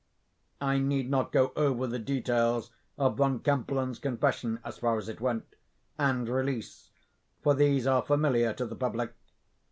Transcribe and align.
I 0.59 0.79
need 0.79 1.11
not 1.11 1.31
go 1.31 1.53
over 1.55 1.85
the 1.85 1.99
details 1.99 2.71
of 2.97 3.17
Von 3.17 3.37
Kempelen's 3.41 3.99
confession 3.99 4.59
(as 4.65 4.79
far 4.79 4.97
as 4.97 5.07
it 5.07 5.21
went) 5.21 5.53
and 5.99 6.27
release, 6.27 6.89
for 7.43 7.53
these 7.53 7.85
are 7.85 8.01
familiar 8.01 8.51
to 8.53 8.65
the 8.65 8.75
public. 8.75 9.13